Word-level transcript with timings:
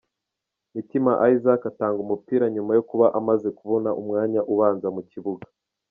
Mitima 0.73 1.11
Isaac 1.33 1.61
atanga 1.71 1.97
umupira 2.01 2.43
nyuma 2.55 2.71
yo 2.77 2.83
kuba 2.89 3.05
amaze 3.19 3.47
kubona 3.57 3.89
umwanya 4.01 4.39
ubanza 4.53 4.87
mu 4.95 5.01
kibuga. 5.11 5.45